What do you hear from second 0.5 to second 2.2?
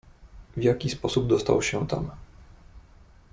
"W jaki sposób dostał się tam?"